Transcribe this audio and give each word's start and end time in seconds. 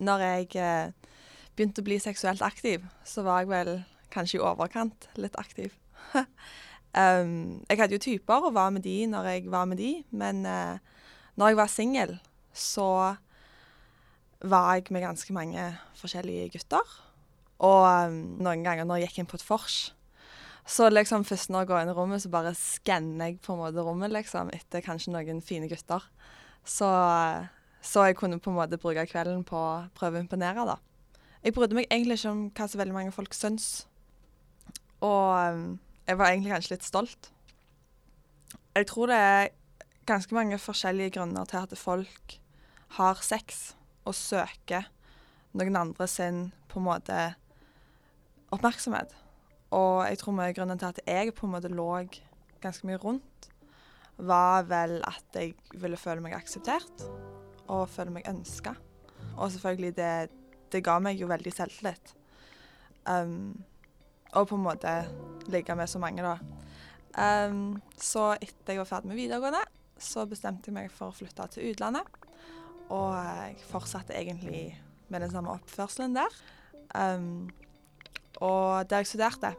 når 0.00 0.24
jeg 0.24 0.48
eh, 0.60 0.92
begynte 1.56 1.82
å 1.82 1.86
bli 1.86 1.98
seksuelt 2.00 2.42
aktiv, 2.44 2.84
så 3.04 3.24
var 3.26 3.42
jeg 3.42 3.50
vel 3.50 3.72
kanskje 4.14 4.38
i 4.38 4.42
overkant 4.44 5.08
litt 5.20 5.36
aktiv. 5.40 5.74
um, 6.16 7.60
jeg 7.68 7.78
hadde 7.78 7.96
jo 7.96 8.02
typer 8.02 8.48
og 8.48 8.56
var 8.56 8.72
med 8.74 8.84
de 8.86 8.96
når 9.10 9.28
jeg 9.34 9.50
var 9.52 9.68
med 9.70 9.80
de, 9.80 9.92
men 10.10 10.42
uh, 10.48 10.80
når 11.38 11.52
jeg 11.52 11.60
var 11.60 11.72
singel, 11.72 12.16
så 12.56 12.88
var 14.40 14.74
jeg 14.74 14.88
med 14.90 15.04
ganske 15.04 15.36
mange 15.36 15.68
forskjellige 16.00 16.50
gutter. 16.56 16.98
Og 17.60 17.84
um, 17.84 18.20
noen 18.40 18.64
ganger 18.64 18.88
når 18.88 19.02
jeg 19.02 19.10
gikk 19.10 19.22
inn 19.22 19.30
på 19.30 19.38
et 19.38 19.46
vors, 19.46 19.80
så 20.70 20.88
liksom 20.90 21.24
først 21.26 21.50
når 21.50 21.64
jeg 21.64 21.70
går 21.70 21.82
inn 21.82 21.92
i 21.92 21.94
rommet, 21.96 22.22
så 22.22 22.30
bare 22.32 22.52
skanner 22.56 23.30
jeg 23.30 23.40
på 23.44 23.54
en 23.54 23.62
måte 23.62 23.84
rommet, 23.84 24.12
liksom, 24.14 24.52
etter 24.54 24.84
kanskje 24.84 25.12
noen 25.12 25.40
fine 25.44 25.68
gutter. 25.70 26.04
Så, 26.64 26.88
så 27.80 28.04
jeg 28.06 28.16
kunne 28.16 28.40
på 28.40 28.50
en 28.52 28.58
måte 28.58 28.78
bruke 28.80 29.06
kvelden 29.08 29.44
på 29.48 29.56
å 29.56 29.84
prøve 29.96 30.20
å 30.20 30.24
imponere, 30.24 30.66
da. 30.68 30.76
Jeg 31.40 31.54
brydde 31.56 31.78
meg 31.78 31.88
egentlig 31.88 32.18
ikke 32.20 32.32
om 32.34 32.42
hva 32.52 32.66
så 32.68 32.80
veldig 32.80 32.96
mange 32.96 33.14
folk 33.16 33.32
syns. 33.36 33.68
Og 35.00 35.54
um, 35.56 35.78
jeg 36.04 36.18
var 36.20 36.28
egentlig 36.28 36.52
kanskje 36.52 36.74
litt 36.74 36.84
stolt. 36.84 37.30
Jeg 38.76 38.86
tror 38.90 39.08
det 39.08 39.16
er 39.16 39.48
ganske 40.08 40.36
mange 40.36 40.58
forskjellige 40.60 41.16
grunner 41.16 41.48
til 41.48 41.62
at 41.62 41.72
folk 41.78 42.36
har 42.98 43.24
sex 43.24 43.70
og 44.04 44.16
søker 44.18 44.90
noen 45.56 45.78
andre 45.78 46.06
sin 46.10 46.50
på 46.68 46.80
en 46.80 46.88
måte 46.90 47.18
oppmerksomhet. 48.52 49.14
Og 49.72 50.04
jeg 50.04 50.20
tror 50.20 50.36
mye 50.36 50.54
grunnen 50.54 50.78
til 50.78 50.90
at 50.90 51.02
jeg 51.06 51.34
på 51.34 51.46
en 51.46 51.54
måte 51.54 51.72
lå 51.72 51.88
ganske 52.60 52.86
mye 52.86 53.00
rundt, 53.00 53.50
var 54.20 54.66
vel 54.68 54.98
at 55.08 55.38
jeg 55.38 55.54
ville 55.80 55.96
føle 55.96 56.20
meg 56.20 56.36
akseptert 56.36 57.06
og 57.70 57.88
føle 57.90 58.12
meg 58.14 58.28
ønska. 58.28 58.74
Og 59.36 59.52
selvfølgelig 59.54 59.96
det 59.96 60.12
det 60.70 60.84
ga 60.86 60.96
meg 61.02 61.18
jo 61.20 61.28
veldig 61.30 61.52
selvtillit. 61.54 62.14
Um, 63.08 63.58
og 64.36 64.46
på 64.50 64.58
en 64.58 64.64
måte 64.64 64.94
ligge 65.50 65.74
med 65.74 65.90
så 65.90 66.00
mange, 66.02 66.22
da. 66.22 66.36
Um, 67.50 67.80
så 67.98 68.34
etter 68.38 68.76
jeg 68.76 68.82
var 68.84 68.90
ferdig 68.92 69.10
med 69.10 69.18
videregående, 69.18 69.62
så 70.00 70.24
bestemte 70.30 70.70
jeg 70.70 70.76
meg 70.76 70.92
for 70.94 71.10
å 71.10 71.16
flytte 71.16 71.48
til 71.54 71.72
utlandet. 71.72 72.06
Og 72.90 73.14
jeg 73.14 73.58
fortsatte 73.70 74.16
egentlig 74.16 74.64
med 75.10 75.24
den 75.24 75.32
samme 75.34 75.56
oppførselen 75.58 76.14
der. 76.14 76.38
Um, 76.94 77.50
og 78.40 78.86
der 78.90 79.02
jeg 79.02 79.10
studerte, 79.10 79.54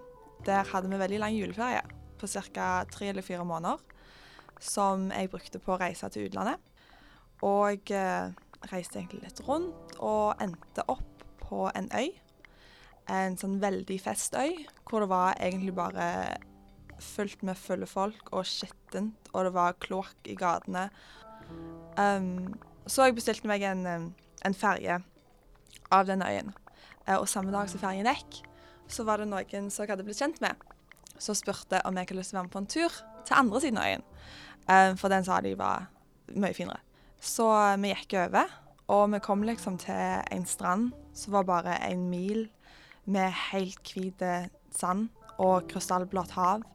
der 0.48 0.68
hadde 0.72 0.90
vi 0.90 1.00
veldig 1.00 1.20
lang 1.22 1.36
juleferie 1.36 1.84
på 2.22 2.28
ca. 2.28 2.86
tre 2.92 3.12
eller 3.12 3.26
fire 3.26 3.46
måneder. 3.46 3.84
Som 4.62 5.10
jeg 5.12 5.30
brukte 5.34 5.60
på 5.60 5.76
å 5.76 5.82
reise 5.82 6.08
til 6.14 6.30
utlandet. 6.30 6.71
Og 7.48 7.90
jeg 7.90 8.34
reiste 8.70 9.00
egentlig 9.00 9.24
litt 9.24 9.42
rundt 9.48 9.96
og 10.00 10.42
endte 10.44 10.86
opp 10.92 11.26
på 11.42 11.66
en 11.76 11.90
øy. 11.96 12.12
En 13.12 13.38
sånn 13.40 13.58
veldig 13.62 13.98
festøy, 14.02 14.62
hvor 14.88 15.04
det 15.04 15.12
var 15.12 15.40
egentlig 15.42 15.74
bare 15.76 16.08
fullt 17.02 17.42
med 17.44 17.58
fulle 17.58 17.88
folk 17.90 18.30
og 18.32 18.46
skittent, 18.48 19.32
og 19.34 19.48
det 19.48 19.54
var 19.56 19.78
kloakk 19.82 20.30
i 20.30 20.38
gatene. 20.38 20.88
Um, 21.98 22.54
så 22.86 23.08
jeg 23.08 23.18
bestilte 23.18 23.50
meg 23.50 23.66
en, 23.68 24.12
en 24.46 24.58
ferge 24.58 25.02
av 25.92 26.06
denne 26.08 26.30
øyen. 26.30 26.54
Uh, 27.08 27.18
og 27.18 27.30
samme 27.30 27.54
dag 27.54 27.70
som 27.72 27.82
fergen 27.82 28.10
gikk, 28.10 28.44
så 28.92 29.06
var 29.08 29.22
det 29.22 29.32
noen 29.32 29.72
som 29.72 29.84
jeg 29.84 29.94
hadde 29.96 30.06
blitt 30.06 30.22
kjent 30.22 30.42
med, 30.44 30.62
som 31.18 31.38
spurte 31.38 31.82
om 31.88 31.98
jeg 31.98 32.08
hadde 32.12 32.20
lyst 32.20 32.34
til 32.34 32.38
å 32.38 32.42
være 32.42 32.50
med 32.50 32.56
på 32.56 32.64
en 32.64 32.72
tur 32.78 33.02
til 33.26 33.38
andre 33.38 33.64
siden 33.64 33.82
av 33.82 33.90
øyen. 33.90 34.08
Um, 34.70 34.96
for 35.02 35.14
den 35.14 35.28
sa 35.28 35.42
de 35.42 35.58
var 35.58 35.90
mye 36.38 36.56
finere. 36.56 36.84
Så 37.22 37.46
vi 37.78 37.92
gikk 37.92 38.16
over, 38.18 38.50
og 38.90 39.12
vi 39.14 39.20
kom 39.22 39.44
liksom 39.46 39.78
til 39.78 40.24
en 40.34 40.46
strand 40.50 40.90
som 41.14 41.36
var 41.36 41.46
bare 41.46 41.76
en 41.86 42.08
mil 42.10 42.48
med 43.06 43.30
helt 43.52 43.92
hvit 43.94 44.24
sand 44.74 45.12
og 45.38 45.68
krystallblått 45.70 46.34
hav. 46.34 46.66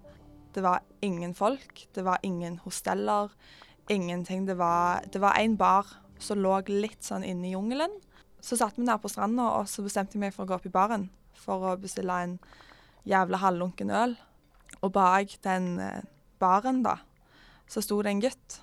Det 0.55 0.63
var 0.63 0.85
ingen 1.03 1.35
folk, 1.35 1.89
det 1.95 2.05
var 2.07 2.23
ingen 2.23 2.61
hosteller, 2.63 3.35
ingenting. 3.91 4.47
Det 4.47 4.55
var, 4.59 5.03
det 5.13 5.21
var 5.21 5.35
en 5.35 5.57
bar 5.59 5.91
som 6.23 6.39
lå 6.39 6.61
litt 6.71 7.03
sånn 7.03 7.27
inne 7.27 7.51
i 7.51 7.57
jungelen. 7.57 7.99
Så 8.39 8.57
satt 8.57 8.79
vi 8.79 8.87
der 8.87 9.03
på 9.03 9.11
stranda, 9.11 9.51
og 9.59 9.67
så 9.69 9.83
bestemte 9.83 10.15
jeg 10.15 10.23
meg 10.29 10.37
for 10.37 10.47
å 10.47 10.53
gå 10.53 10.61
opp 10.61 10.71
i 10.71 10.73
baren 10.73 11.09
for 11.37 11.73
å 11.73 11.75
bestille 11.81 12.23
en 12.23 12.39
jævla 13.07 13.43
halvlunken 13.43 13.91
øl. 13.91 14.15
Og 14.81 14.95
bak 14.95 15.35
den 15.43 15.75
eh, 15.83 16.07
baren, 16.39 16.85
da, 16.87 17.01
så 17.67 17.83
sto 17.83 17.99
det 18.03 18.15
en 18.15 18.25
gutt, 18.25 18.61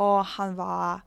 og 0.00 0.24
han 0.38 0.56
var 0.56 1.04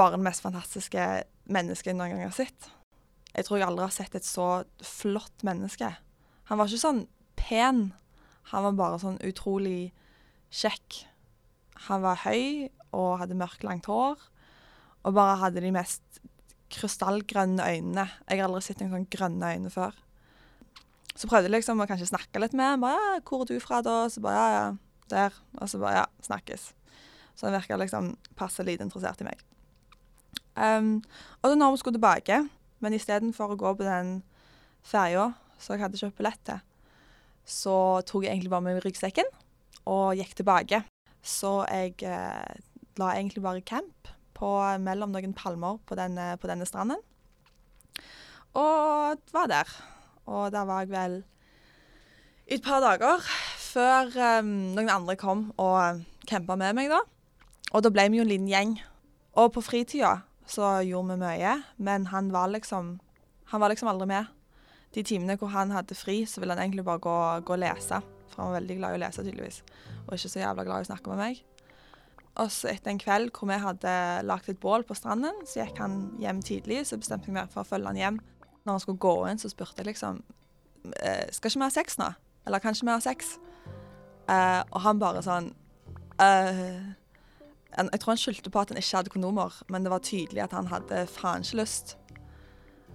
bare 0.00 0.16
det 0.16 0.24
mest 0.24 0.44
fantastiske 0.44 1.06
mennesket 1.52 1.92
jeg 1.92 1.98
noen 1.98 2.14
gang 2.14 2.24
har 2.24 2.36
sett. 2.36 2.70
Jeg 3.34 3.46
tror 3.46 3.60
jeg 3.60 3.68
aldri 3.68 3.86
har 3.86 3.94
sett 3.94 4.16
et 4.16 4.26
så 4.26 4.48
flott 4.82 5.44
menneske. 5.46 5.92
Han 6.50 6.58
var 6.58 6.70
ikke 6.70 6.82
sånn 6.82 7.04
pen, 7.38 7.90
han 8.50 8.66
var 8.66 8.78
bare 8.78 9.00
sånn 9.02 9.20
utrolig 9.26 9.92
kjekk. 10.50 11.04
Han 11.86 12.02
var 12.02 12.24
høy 12.24 12.70
og 12.90 13.20
hadde 13.20 13.38
mørkt, 13.38 13.64
langt 13.66 13.86
hår, 13.90 14.18
og 15.04 15.16
bare 15.16 15.38
hadde 15.44 15.62
de 15.62 15.72
mest 15.74 16.20
krystallgrønne 16.74 17.66
øynene. 17.66 18.06
Jeg 18.26 18.40
har 18.40 18.48
aldri 18.48 18.64
sett 18.66 18.82
noen 18.82 18.96
sånn 18.96 19.10
grønne 19.12 19.52
øyne 19.54 19.72
før. 19.74 19.94
Så 21.14 21.28
prøvde 21.28 21.50
jeg 21.50 21.58
liksom 21.58 21.82
å 21.82 21.86
kanskje 21.90 22.10
snakke 22.10 22.42
litt 22.42 22.54
med 22.56 22.66
ham. 22.66 22.82
ja, 22.82 23.20
'Hvor 23.20 23.42
er 23.42 23.46
du 23.46 23.60
fra, 23.60 23.82
da?' 23.82 24.08
Så 24.08 24.20
bare 24.20 24.34
'Ja, 24.34 24.48
ja, 24.56 24.76
der.' 25.08 25.34
Og 25.60 25.68
så 25.68 25.78
bare 25.78 25.94
'Ja, 25.94 26.06
snakkes'. 26.22 26.72
Så 27.34 27.46
han 27.46 27.60
virka 27.60 27.76
liksom 27.76 28.16
passe 28.36 28.62
lite 28.62 28.82
interessert 28.82 29.20
i 29.20 29.24
meg. 29.24 29.38
Um, 30.56 30.98
og 31.40 31.52
da 31.52 31.58
når 31.58 31.74
vi 31.74 31.82
skulle 31.82 31.98
tilbake, 31.98 32.40
men 32.80 32.96
istedenfor 32.96 33.54
å 33.54 33.60
gå 33.60 33.74
på 33.78 33.86
den 33.86 34.20
ferja 34.86 35.30
som 35.60 35.76
jeg 35.76 35.84
hadde 35.84 36.00
kjøpt 36.00 36.18
billett 36.18 36.42
til, 36.48 36.62
så 37.44 37.76
tok 38.06 38.24
jeg 38.24 38.34
egentlig 38.34 38.52
bare 38.52 38.66
med 38.66 38.82
ryggsekken 38.84 39.28
og 39.90 40.18
gikk 40.18 40.34
tilbake. 40.40 40.82
Så 41.22 41.60
jeg 41.68 41.98
eh, 42.06 42.60
la 43.00 43.12
egentlig 43.16 43.42
bare 43.44 43.64
camp 43.64 44.10
på, 44.36 44.50
mellom 44.80 45.12
noen 45.12 45.34
palmer 45.36 45.80
på 45.86 45.98
denne, 45.98 46.32
på 46.40 46.48
denne 46.48 46.68
stranden. 46.68 47.00
Og 48.56 49.20
var 49.34 49.50
der. 49.50 49.74
Og 50.30 50.50
der 50.54 50.64
var 50.68 50.84
jeg 50.84 50.92
vel 50.94 51.18
i 52.50 52.56
et 52.56 52.64
par 52.64 52.80
dager 52.82 53.22
før 53.60 54.10
um, 54.40 54.48
noen 54.74 54.90
andre 54.90 55.14
kom 55.18 55.50
og 55.60 56.00
campa 56.26 56.56
med 56.58 56.74
meg, 56.78 56.90
da. 56.90 56.98
Og 57.70 57.84
da 57.84 57.92
ble 57.94 58.08
vi 58.10 58.18
jo 58.18 58.24
en 58.24 58.32
liten 58.32 58.50
gjeng. 58.50 58.72
Og 59.38 59.52
på 59.54 59.62
fritida 59.62 60.16
så 60.50 60.80
gjorde 60.86 61.14
vi 61.14 61.22
mye, 61.22 61.54
men 61.78 62.08
han 62.10 62.32
var 62.34 62.50
liksom 62.52 62.98
Han 63.50 63.60
var 63.60 63.72
liksom 63.72 63.88
aldri 63.90 64.06
med. 64.06 64.26
De 64.94 65.02
timene 65.02 65.34
hvor 65.34 65.50
han 65.50 65.72
hadde 65.74 65.96
fri, 65.98 66.20
så 66.22 66.38
ville 66.38 66.54
han 66.54 66.62
egentlig 66.62 66.84
bare 66.86 67.02
gå, 67.02 67.14
og 67.42 67.58
lese. 67.58 67.98
For 68.30 68.42
han 68.42 68.52
var 68.52 68.60
veldig 68.60 68.76
glad 68.78 68.92
i 68.94 68.98
å 68.98 69.00
lese, 69.02 69.24
tydeligvis. 69.26 69.56
Og 70.04 70.12
ikke 70.14 70.30
så 70.30 70.38
jævla 70.44 70.64
glad 70.68 70.84
i 70.84 70.86
å 70.86 70.88
snakke 70.92 71.10
med 71.10 71.18
meg. 71.18 71.40
Og 72.38 72.52
så 72.54 72.70
etter 72.70 72.92
en 72.92 73.02
kveld 73.02 73.32
hvor 73.34 73.50
vi 73.50 73.58
hadde 73.58 73.94
lagt 74.22 74.52
et 74.52 74.60
bål 74.62 74.86
på 74.86 74.94
stranden, 74.94 75.42
så 75.50 75.64
gikk 75.64 75.82
han 75.82 75.96
hjem 76.22 76.44
tidlig. 76.46 76.84
Så 76.86 77.00
bestemte 77.00 77.26
jeg 77.26 77.40
meg 77.40 77.50
for 77.50 77.64
å 77.64 77.66
følge 77.66 77.90
han 77.90 77.98
hjem. 77.98 78.20
Når 78.62 78.76
han 78.76 78.84
skulle 78.86 79.02
gå 79.02 79.16
inn, 79.32 79.42
så 79.42 79.50
spurte 79.50 79.82
jeg 79.82 79.90
liksom 79.90 80.22
«Eh, 80.94 81.26
Skal 81.34 81.50
ikke 81.50 81.64
vi 81.64 81.66
ha 81.66 81.74
sex 81.74 81.98
nå? 81.98 82.12
Eller 82.46 82.62
kanskje 82.62 82.86
vi 82.86 82.94
har 82.94 83.02
sex? 83.02 83.34
Uh, 84.30 84.62
og 84.70 84.78
han 84.84 85.02
bare 85.02 85.24
sånn 85.26 85.50
uh, 86.22 86.78
jeg 87.88 88.02
tror 88.02 88.12
han 88.12 88.20
skyldte 88.20 88.52
på 88.52 88.60
at 88.60 88.72
han 88.72 88.80
ikke 88.80 88.98
hadde 88.98 89.12
kondomer, 89.14 89.56
men 89.72 89.86
det 89.86 89.92
var 89.92 90.04
tydelig 90.04 90.44
at 90.44 90.54
han 90.56 90.68
hadde 90.68 91.06
faen 91.10 91.46
ikke 91.46 91.62
lyst. 91.62 91.96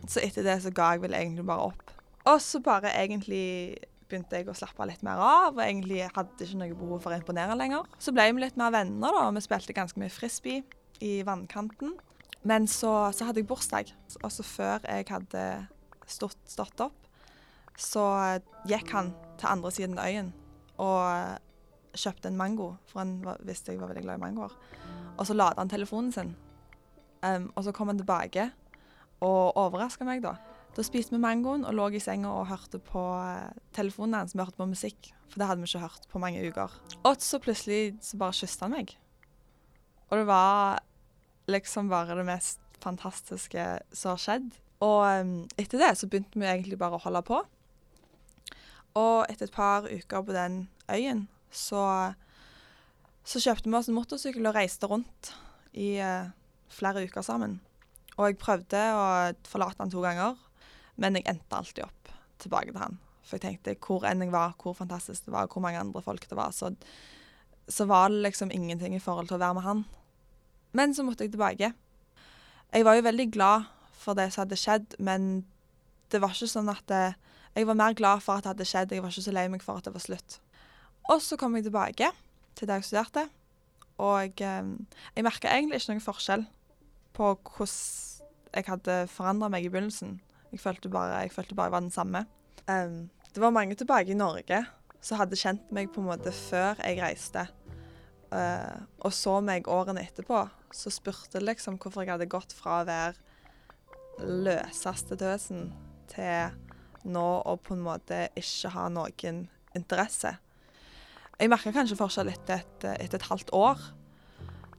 Så 0.05 0.21
etter 0.21 0.45
det 0.45 0.59
så 0.61 0.71
ga 0.75 0.93
jeg 0.93 1.05
vel 1.05 1.17
egentlig 1.17 1.45
bare 1.47 1.71
opp. 1.71 1.93
Og 2.29 2.41
så 2.41 2.61
bare 2.61 2.93
egentlig 2.93 3.77
begynte 4.05 4.37
jeg 4.37 4.49
å 4.49 4.57
slappe 4.57 4.85
litt 4.85 5.01
mer 5.05 5.21
av, 5.21 5.55
og 5.55 5.63
egentlig 5.63 6.03
hadde 6.13 6.45
ikke 6.45 6.59
noe 6.61 6.77
behov 6.77 7.01
for 7.01 7.13
å 7.13 7.17
imponere 7.17 7.57
lenger. 7.57 7.87
Så 7.97 8.13
ble 8.13 8.27
vi 8.29 8.43
litt 8.43 8.59
mer 8.59 8.73
venner, 8.75 9.09
da, 9.09 9.27
og 9.29 9.37
vi 9.37 9.45
spilte 9.45 9.75
ganske 9.77 10.01
mye 10.01 10.13
frisbee 10.13 10.61
i 11.05 11.15
vannkanten. 11.25 11.95
Men 12.45 12.69
så, 12.69 12.93
så 13.15 13.25
hadde 13.25 13.41
jeg 13.41 13.49
bursdag, 13.49 13.89
og 14.21 14.29
så 14.33 14.45
før 14.45 14.85
jeg 14.85 15.09
hadde 15.09 15.45
stått, 16.05 16.37
stått 16.45 16.85
opp, 16.85 17.09
så 17.81 18.05
gikk 18.69 18.93
han 18.93 19.09
til 19.39 19.49
andre 19.49 19.71
siden 19.73 19.97
av 19.99 20.07
øyen 20.07 20.29
og 20.81 21.41
kjøpte 21.99 22.31
en 22.31 22.39
mango, 22.39 22.73
for 22.89 23.03
han 23.03 23.17
var, 23.23 23.39
visste 23.45 23.73
jeg 23.73 23.81
var 23.81 23.91
veldig 23.91 24.05
glad 24.05 24.19
i 24.19 24.23
mangoer. 24.23 24.55
Og 25.15 25.27
så 25.27 25.35
lada 25.35 25.61
han 25.61 25.71
telefonen 25.71 26.11
sin. 26.15 26.35
Um, 27.25 27.49
og 27.55 27.65
så 27.65 27.73
kom 27.75 27.89
han 27.89 27.99
tilbake 27.99 28.49
og 29.25 29.57
overraska 29.57 30.05
meg, 30.07 30.21
da. 30.25 30.35
Da 30.75 30.83
spiste 30.83 31.15
vi 31.15 31.21
mangoen 31.23 31.63
og 31.65 31.73
lå 31.77 31.87
i 31.95 32.01
senga 32.03 32.33
og 32.35 32.49
hørte 32.49 32.81
på 32.83 33.01
uh, 33.15 33.53
telefonen 33.75 34.19
hans. 34.19 34.35
Vi 34.35 34.43
hørte 34.43 34.59
på 34.59 34.67
musikk, 34.69 35.13
for 35.31 35.39
det 35.39 35.47
hadde 35.49 35.63
vi 35.63 35.71
ikke 35.71 35.85
hørt 35.85 36.09
på 36.11 36.21
mange 36.21 36.43
uker. 36.43 36.75
Og 37.03 37.23
så 37.23 37.39
plutselig 37.41 37.95
så 38.03 38.19
bare 38.19 38.35
kysset 38.35 38.67
han 38.67 38.75
meg. 38.75 38.97
Og 40.11 40.19
det 40.19 40.27
var 40.29 40.83
liksom 41.49 41.89
bare 41.89 42.17
det 42.19 42.27
mest 42.27 42.59
fantastiske 42.83 43.65
som 43.95 44.13
har 44.13 44.21
skjedd. 44.21 44.51
Og 44.83 44.99
um, 45.21 45.37
etter 45.57 45.81
det 45.81 45.93
så 45.97 46.09
begynte 46.11 46.39
vi 46.39 46.49
egentlig 46.49 46.79
bare 46.81 46.99
å 46.99 47.05
holde 47.07 47.23
på. 47.25 47.39
Og 48.99 49.25
etter 49.31 49.47
et 49.47 49.55
par 49.55 49.87
uker 49.87 50.27
på 50.27 50.35
den 50.35 50.67
øyen 50.91 51.25
så, 51.55 51.83
så 53.25 53.41
kjøpte 53.41 53.71
vi 53.71 53.77
oss 53.79 53.89
en 53.91 53.97
motorsykkel 53.97 54.49
og 54.49 54.57
reiste 54.57 54.89
rundt 54.91 55.31
i 55.75 55.95
uh, 55.99 56.29
flere 56.71 57.05
uker 57.07 57.25
sammen. 57.25 57.59
Og 58.15 58.29
jeg 58.29 58.39
prøvde 58.39 58.81
å 58.95 59.07
forlate 59.47 59.81
han 59.83 59.91
to 59.91 60.03
ganger, 60.03 60.37
men 61.01 61.17
jeg 61.17 61.27
endte 61.31 61.57
alltid 61.57 61.83
opp 61.87 62.13
tilbake 62.41 62.71
til 62.71 62.81
han. 62.83 62.99
For 63.25 63.37
jeg 63.37 63.45
tenkte 63.45 63.75
hvor 63.81 64.05
enn 64.07 64.23
jeg 64.23 64.33
var, 64.33 64.55
hvor 64.61 64.77
fantastisk 64.77 65.27
det 65.27 65.33
var, 65.35 65.49
hvor 65.51 65.63
mange 65.65 65.81
andre 65.81 66.03
folk 66.05 66.27
det 66.29 66.37
var, 66.37 66.53
så, 66.55 66.71
så 67.67 67.87
var 67.89 68.11
det 68.13 68.23
liksom 68.27 68.53
ingenting 68.53 68.95
i 68.95 69.01
forhold 69.03 69.31
til 69.31 69.39
å 69.39 69.43
være 69.43 69.57
med 69.57 69.65
han. 69.65 69.83
Men 70.75 70.93
så 70.95 71.03
måtte 71.07 71.25
jeg 71.25 71.33
tilbake. 71.33 71.71
Jeg 72.75 72.85
var 72.85 72.97
jo 72.97 73.07
veldig 73.07 73.27
glad 73.33 73.67
for 73.95 74.17
det 74.17 74.29
som 74.33 74.43
hadde 74.43 74.59
skjedd, 74.59 74.97
men 74.99 75.45
det 76.11 76.21
var 76.21 76.35
ikke 76.35 76.51
sånn 76.51 76.71
at 76.71 76.83
det, 76.91 77.05
Jeg 77.55 77.67
var 77.69 77.77
mer 77.79 77.93
glad 77.95 78.19
for 78.19 78.35
at 78.35 78.43
det 78.43 78.51
hadde 78.51 78.65
skjedd, 78.67 78.91
jeg 78.91 79.01
var 79.01 79.13
ikke 79.13 79.21
så 79.23 79.31
lei 79.31 79.45
meg 79.47 79.61
for 79.63 79.79
at 79.79 79.85
det 79.87 79.93
var 79.95 80.03
slutt. 80.03 80.41
Og 81.11 81.21
så 81.21 81.37
kom 81.37 81.55
jeg 81.57 81.67
tilbake 81.67 82.09
til 82.55 82.69
der 82.69 82.79
jeg 82.79 82.87
studerte, 82.87 83.27
og 84.01 84.41
eh, 84.41 84.69
jeg 85.15 85.25
merka 85.25 85.51
egentlig 85.51 85.79
ikke 85.81 85.93
noen 85.93 86.03
forskjell 86.03 86.45
på 87.15 87.33
hvordan 87.35 88.15
jeg 88.55 88.67
hadde 88.69 88.95
forandra 89.11 89.49
meg 89.51 89.65
i 89.65 89.69
begynnelsen. 89.71 90.17
Jeg 90.53 90.61
følte 90.63 90.91
bare 90.91 91.25
jeg 91.25 91.33
følte 91.35 91.57
bare 91.57 91.73
var 91.73 91.83
den 91.83 91.91
samme. 91.91 92.25
Um, 92.67 93.09
det 93.33 93.41
var 93.43 93.51
mange 93.51 93.75
tilbake 93.75 94.13
i 94.13 94.17
Norge 94.17 94.61
som 95.03 95.19
hadde 95.19 95.37
kjent 95.37 95.71
meg 95.75 95.91
på 95.93 96.01
en 96.01 96.07
måte 96.07 96.31
før 96.31 96.79
jeg 96.79 97.01
reiste. 97.03 97.45
Uh, 98.31 98.87
og 99.03 99.13
så 99.13 99.37
meg 99.43 99.67
årene 99.71 100.05
etterpå, 100.07 100.45
så 100.73 100.91
spurte 100.91 101.43
liksom 101.43 101.77
hvorfor 101.77 102.03
jeg 102.03 102.15
hadde 102.15 102.31
gått 102.31 102.55
fra 102.55 102.81
å 102.81 102.87
være 102.87 104.23
løseste 104.23 105.17
tøsen 105.19 105.69
til 106.11 106.55
nå 107.05 107.27
å 107.45 107.57
på 107.61 107.75
en 107.75 107.83
måte 107.85 108.25
ikke 108.39 108.71
ha 108.73 108.87
noen 108.89 109.45
interesse. 109.75 110.37
Jeg 111.39 111.51
merka 111.51 111.73
kanskje 111.75 111.97
forskjell 111.99 112.31
etter 112.31 112.61
et, 112.63 112.85
etter 112.95 113.19
et 113.19 113.29
halvt 113.29 113.49
år, 113.55 113.81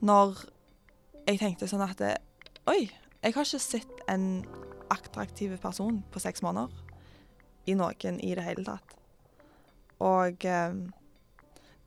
når 0.00 0.38
jeg 1.26 1.41
tenkte 1.43 1.69
sånn 1.69 1.85
at 1.85 2.00
Oi, 2.67 2.88
jeg 3.23 3.35
har 3.35 3.44
ikke 3.47 3.61
sett 3.62 4.00
en 4.11 4.44
attraktiv 4.91 5.53
person 5.62 6.00
på 6.11 6.23
seks 6.23 6.43
måneder 6.43 6.73
i 7.67 7.75
noen 7.79 8.20
i 8.23 8.32
det 8.38 8.44
hele 8.47 8.64
tatt. 8.67 8.97
Og 10.03 10.44
eh, 10.47 10.75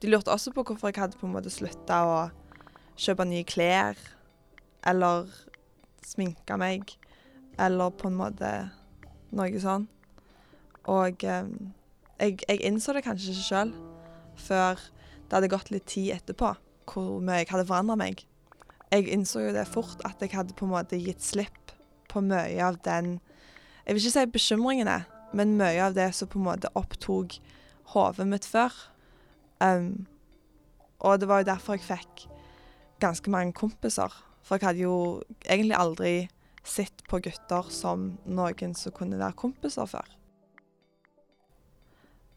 de 0.02 0.10
lurte 0.10 0.32
også 0.32 0.52
på 0.54 0.64
hvorfor 0.66 0.90
jeg 0.90 1.00
hadde 1.00 1.18
på 1.20 1.28
en 1.28 1.34
måte 1.34 1.52
slutta 1.52 2.00
å 2.06 2.16
kjøpe 3.00 3.26
nye 3.28 3.46
klær, 3.48 3.98
eller 4.86 5.28
sminke 6.04 6.56
meg, 6.60 6.96
eller 7.60 7.92
på 7.92 8.08
en 8.08 8.18
måte 8.18 8.50
noe 9.36 9.62
sånn. 9.62 9.86
Og 10.90 11.24
eh, 11.24 11.54
jeg, 12.20 12.40
jeg, 12.46 12.62
innså 12.68 12.96
det 12.96 13.04
kanskje 13.06 13.34
ikke 13.34 13.48
sjøl 13.48 13.74
før 14.42 14.80
det 15.28 15.36
hadde 15.36 15.52
gått 15.52 15.70
litt 15.70 15.86
tid 15.90 16.16
etterpå, 16.16 16.54
hvor 16.90 17.22
mye 17.22 17.44
jeg 17.44 17.52
hadde 17.52 17.68
forandra 17.68 17.98
meg 18.00 18.24
jeg 18.90 19.06
innså 19.14 19.44
jo 19.44 19.54
det 19.54 19.68
fort 19.70 20.02
at 20.06 20.18
jeg 20.22 20.34
hadde 20.34 20.56
på 20.58 20.66
en 20.66 20.74
måte 20.74 20.98
gitt 20.98 21.22
slipp 21.22 21.74
på 22.10 22.22
mye 22.26 22.58
av 22.64 22.80
den 22.86 23.18
Jeg 23.86 23.96
vil 23.96 24.02
ikke 24.02 24.12
si 24.12 24.24
bekymringene, 24.34 24.96
men 25.34 25.56
mye 25.58 25.80
av 25.82 25.94
det 25.96 26.10
som 26.14 26.28
på 26.30 26.38
en 26.38 26.46
måte 26.46 26.70
opptok 26.78 27.38
hodet 27.94 28.26
mitt 28.28 28.46
før. 28.46 28.74
Um, 29.58 30.06
og 31.00 31.18
det 31.18 31.26
var 31.30 31.40
jo 31.40 31.48
derfor 31.48 31.78
jeg 31.78 31.86
fikk 31.88 32.26
ganske 33.02 33.32
mange 33.32 33.56
kompiser. 33.56 34.12
For 34.44 34.60
jeg 34.60 34.68
hadde 34.68 34.84
jo 34.84 35.22
egentlig 35.48 35.78
aldri 35.78 36.12
sett 36.62 37.02
på 37.08 37.18
gutter 37.24 37.72
som 37.72 38.12
noen 38.28 38.76
som 38.78 38.94
kunne 38.94 39.18
være 39.18 39.38
kompiser 39.40 39.90
før. 39.90 40.06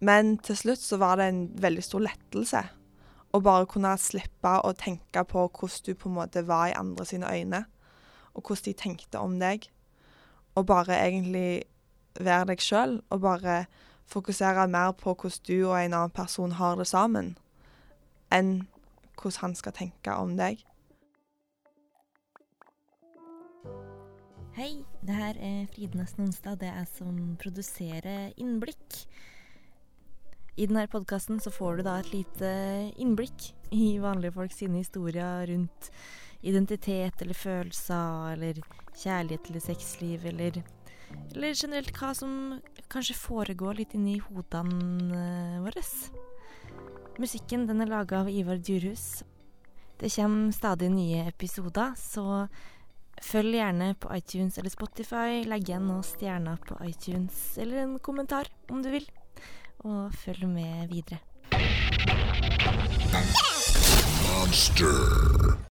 Men 0.03 0.37
til 0.43 0.57
slutt 0.59 0.81
så 0.83 0.97
var 0.99 1.19
det 1.19 1.29
en 1.29 1.43
veldig 1.63 1.83
stor 1.85 2.03
lettelse 2.03 2.63
å 3.33 3.39
bare 3.41 3.67
kunne 3.69 3.93
slippe 3.97 4.51
å 4.61 4.73
tenke 4.77 5.23
på 5.25 5.45
hvordan 5.47 5.85
du 5.87 5.93
på 5.97 6.09
en 6.09 6.17
måte 6.19 6.43
var 6.45 6.67
i 6.69 6.75
andre 6.77 7.05
sine 7.07 7.29
øyne, 7.29 7.63
og 8.33 8.43
hvordan 8.43 8.65
de 8.67 8.73
tenkte 8.77 9.21
om 9.21 9.39
deg. 9.41 9.69
Og 10.59 10.67
bare 10.69 10.99
egentlig 10.99 11.63
være 12.19 12.51
deg 12.51 12.61
sjøl, 12.61 12.99
og 13.09 13.23
bare 13.23 13.63
fokusere 14.05 14.67
mer 14.69 14.91
på 14.99 15.15
hvordan 15.15 15.47
du 15.47 15.55
og 15.63 15.79
en 15.79 15.97
annen 15.97 16.13
person 16.13 16.53
har 16.59 16.77
det 16.77 16.87
sammen, 16.91 17.33
enn 18.29 18.67
hvordan 19.17 19.41
han 19.41 19.57
skal 19.57 19.77
tenke 19.79 20.13
om 20.13 20.37
deg. 20.37 20.61
Hei, 24.53 24.83
det 25.01 25.15
her 25.17 25.39
er 25.41 25.63
Fride 25.73 25.97
Nesten 25.97 26.27
Onsdag. 26.27 26.59
Det 26.61 26.69
er 26.69 26.83
jeg 26.83 26.91
som 26.99 27.15
produserer 27.41 28.35
Innblikk. 28.37 29.05
I 30.53 30.67
denne 30.69 30.85
podkasten 30.85 31.39
så 31.41 31.49
får 31.49 31.79
du 31.79 31.85
da 31.87 31.95
et 31.97 32.11
lite 32.13 32.49
innblikk 33.01 33.47
i 33.73 33.97
vanlige 34.01 34.35
folk 34.35 34.53
sine 34.53 34.83
historier 34.83 35.47
rundt 35.49 35.89
identitet 36.45 37.23
eller 37.23 37.37
følelser 37.37 38.35
eller 38.35 38.59
kjærlighet 39.01 39.49
eller 39.49 39.63
sexliv 39.63 40.27
eller, 40.29 40.59
eller 41.33 41.55
generelt 41.57 41.97
hva 41.97 42.11
som 42.13 42.35
kanskje 42.93 43.17
foregår 43.17 43.79
litt 43.79 43.95
inni 43.97 44.19
hodene 44.21 45.63
våre. 45.63 45.81
Musikken 47.17 47.65
den 47.65 47.81
er 47.81 47.89
laga 47.89 48.21
av 48.21 48.29
Ivar 48.29 48.61
Djurhus. 48.61 49.23
Det 49.97 50.13
kommer 50.13 50.53
stadig 50.53 50.91
nye 50.93 51.25
episoder, 51.31 51.97
så 51.97 52.45
følg 53.23 53.57
gjerne 53.57 53.93
på 53.97 54.13
iTunes 54.13 54.57
eller 54.61 54.73
Spotify. 54.73 55.41
Legg 55.49 55.65
igjen 55.69 55.89
noen 55.89 56.05
stjerner 56.05 56.61
på 56.61 56.77
iTunes, 56.85 57.57
eller 57.57 57.87
en 57.87 57.99
kommentar 58.03 58.53
om 58.69 58.85
du 58.85 58.91
vil 58.93 59.09
og 59.79 60.11
følg 60.13 60.47
med 60.49 60.87
videre. 60.87 61.19
Monster. 64.27 65.63